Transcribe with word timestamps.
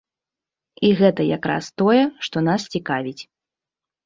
І 0.87 0.89
гэта 1.01 1.21
як 1.35 1.43
раз 1.51 1.65
тое, 1.83 2.01
што 2.29 2.37
нас 2.49 2.61
цікавіць. 2.79 3.23